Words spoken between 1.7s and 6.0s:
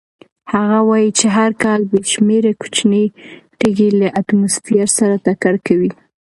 بې شمېره کوچنۍ تېږې له اتموسفیر سره ټکر کوي.